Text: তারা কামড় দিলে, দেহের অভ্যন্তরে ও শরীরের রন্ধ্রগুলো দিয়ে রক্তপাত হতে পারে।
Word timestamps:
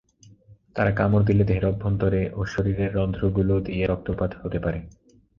তারা 0.75 0.91
কামড় 0.91 1.23
দিলে, 1.25 1.43
দেহের 1.43 1.65
অভ্যন্তরে 1.65 2.21
ও 2.33 2.41
শরীরের 2.45 2.91
রন্ধ্রগুলো 2.95 3.55
দিয়ে 3.59 3.83
রক্তপাত 3.87 4.31
হতে 4.41 4.59
পারে। 4.59 4.79